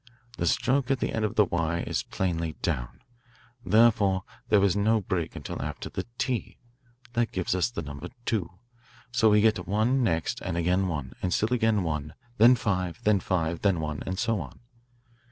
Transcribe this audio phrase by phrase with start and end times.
[0.39, 3.01] The stroke at the end of the 'y' is plainly down.
[3.63, 6.57] Therefore there is no break until after the 't.'
[7.13, 8.49] That gives us the number 2.
[9.11, 13.19] So we get 1 next, and again 1, and still again 1; then 5; then
[13.19, 14.59] 5; then 1; and so on.